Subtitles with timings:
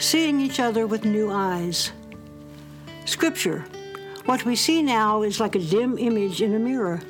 [0.00, 1.92] seeing each other with new eyes.
[3.04, 3.64] Scripture
[4.24, 7.00] What we see now is like a dim image in a mirror.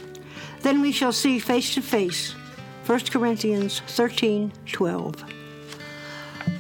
[0.63, 2.35] Then we shall see face to face.
[2.87, 5.25] 1 Corinthians 13 12.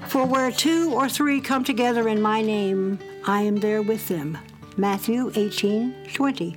[0.07, 4.39] For where two or three come together in my name, I am there with them.
[4.77, 6.57] Matthew 18 20.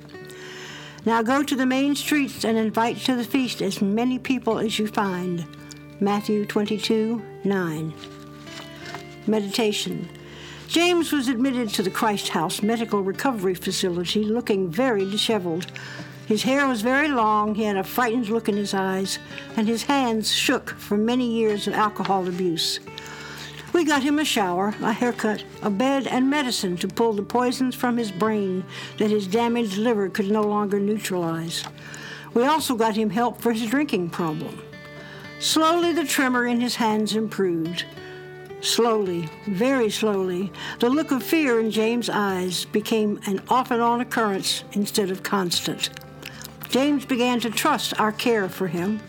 [1.05, 4.79] Now go to the main streets and invite to the feast as many people as
[4.79, 5.45] you find.
[5.99, 7.93] Matthew 22 9.
[9.27, 10.09] Meditation.
[10.68, 15.68] James was admitted to the Christ House Medical Recovery Facility looking very disheveled.
[16.26, 19.20] His hair was very long, he had a frightened look in his eyes,
[19.55, 22.80] and his hands shook from many years of alcohol abuse.
[23.73, 27.76] We got him a shower, a haircut, a bed, and medicine to pull the poisons
[27.76, 28.63] from his brain
[28.98, 31.63] that his damaged liver could no longer neutralize.
[32.34, 34.62] We also got him help for his drinking problem.
[35.40, 37.85] Slowly, the tremor in his hands improved.
[38.63, 43.99] Slowly, very slowly, the look of fear in James' eyes became an off and on
[43.99, 45.89] occurrence instead of constant.
[46.69, 49.01] James began to trust our care for him.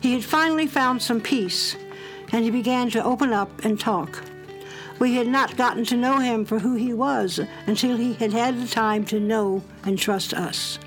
[0.00, 1.76] He had finally found some peace
[2.32, 4.24] and he began to open up and talk.
[4.98, 8.60] We had not gotten to know him for who he was until he had had
[8.60, 10.80] the time to know and trust us.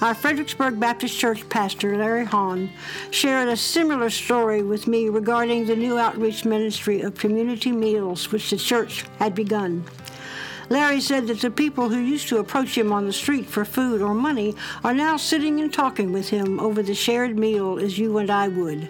[0.00, 2.70] Our Fredericksburg Baptist Church pastor, Larry Hahn,
[3.10, 8.50] shared a similar story with me regarding the new outreach ministry of community meals which
[8.50, 9.84] the church had begun.
[10.68, 14.00] Larry said that the people who used to approach him on the street for food
[14.00, 14.54] or money
[14.84, 18.46] are now sitting and talking with him over the shared meal as you and I
[18.46, 18.88] would.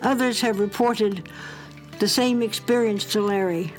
[0.00, 1.28] Others have reported
[1.98, 3.74] the same experience to Larry.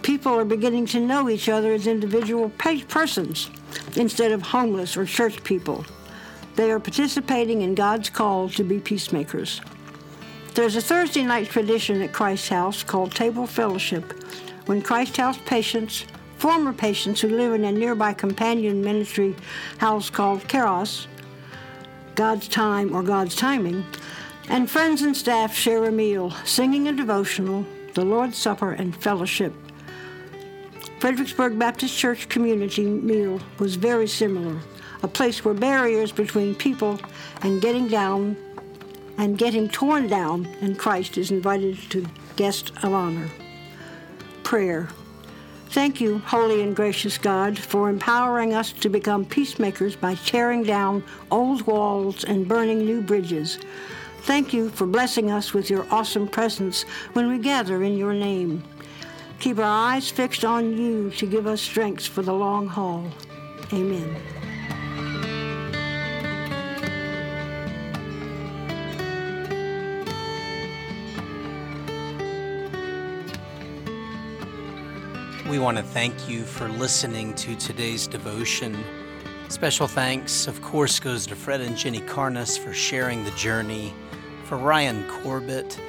[0.00, 3.50] People are beginning to know each other as individual persons
[3.96, 5.84] instead of homeless or church people.
[6.56, 9.60] They are participating in God's call to be peacemakers.
[10.54, 14.12] There's a Thursday night tradition at Christ House called Table Fellowship
[14.66, 16.04] when Christ House patients,
[16.36, 19.34] former patients who live in a nearby companion ministry
[19.78, 21.06] house called Kairos,
[22.14, 23.84] God's Time or God's Timing,
[24.48, 27.64] and friends and staff share a meal, singing a devotional,
[27.94, 29.54] the Lord's Supper, and fellowship.
[31.02, 34.60] Fredericksburg Baptist Church community meal was very similar,
[35.02, 37.00] a place where barriers between people
[37.40, 38.36] and getting down
[39.18, 43.28] and getting torn down, and Christ is invited to guest of honor.
[44.44, 44.90] Prayer.
[45.70, 51.02] Thank you, holy and gracious God, for empowering us to become peacemakers by tearing down
[51.32, 53.58] old walls and burning new bridges.
[54.20, 56.84] Thank you for blessing us with your awesome presence
[57.14, 58.62] when we gather in your name.
[59.42, 63.10] Keep our eyes fixed on you to give us strength for the long haul.
[63.72, 64.16] Amen.
[75.50, 78.78] We want to thank you for listening to today's devotion.
[79.48, 83.92] Special thanks, of course, goes to Fred and Ginny Karnas for sharing the journey
[84.44, 85.80] for Ryan Corbett,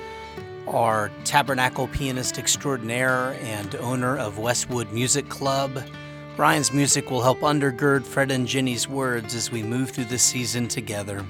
[0.68, 5.84] our tabernacle pianist extraordinaire and owner of Westwood Music Club.
[6.38, 10.68] Ryan's music will help undergird Fred and Ginny's words as we move through the season
[10.68, 11.25] together.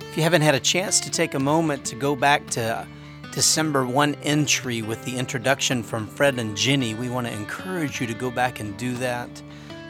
[0.00, 2.86] If you haven't had a chance to take a moment to go back to
[3.32, 8.06] December 1 entry with the introduction from Fred and Ginny, we want to encourage you
[8.06, 9.28] to go back and do that.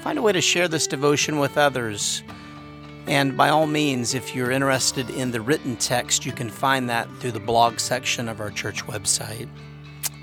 [0.03, 2.23] Find a way to share this devotion with others.
[3.09, 7.09] And by all means, if you're interested in the written text, you can find that
[7.19, 9.49] through the blog section of our church website.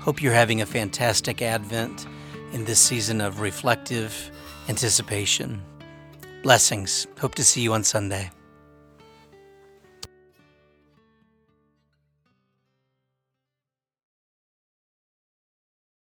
[0.00, 2.06] Hope you're having a fantastic Advent
[2.52, 4.30] in this season of reflective
[4.68, 5.60] anticipation.
[6.44, 7.08] Blessings.
[7.18, 8.30] Hope to see you on Sunday.